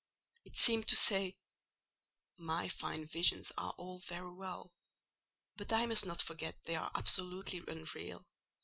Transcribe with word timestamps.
It 0.45 0.57
seemed 0.57 0.87
to 0.87 0.95
say—'My 0.95 2.69
fine 2.69 3.05
visions 3.05 3.51
are 3.55 3.73
all 3.77 3.99
very 3.99 4.31
well, 4.33 4.71
but 5.57 5.71
I 5.71 5.85
must 5.85 6.07
not 6.07 6.23
forget 6.23 6.55
they 6.63 6.73
are 6.75 6.89
absolutely 6.95 7.61
unreal. 7.67 8.25